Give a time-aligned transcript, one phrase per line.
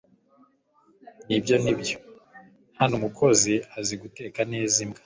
[1.27, 1.95] Nibyo Nibyo
[2.79, 4.99] Hano umukozi aziguteka neza imbwa